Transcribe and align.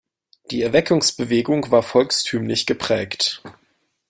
Die 0.49 0.63
Erweckungsbewegung 0.63 1.69
war 1.69 1.83
volkstümlich 1.83 2.65
geprägt. 2.65 3.43